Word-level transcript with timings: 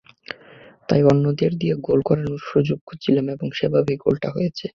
তাই 0.89 1.01
অন্যদের 1.03 1.51
দিয়ে 1.57 1.75
গোল 1.81 1.99
করানোর 2.01 2.41
সুযোগ 2.49 2.79
খুঁজছিলাম 2.87 3.25
এবং 3.29 3.47
সেভাবেই 3.51 3.97
গোলটা 3.97 4.29
হয়েছে। 4.31 4.67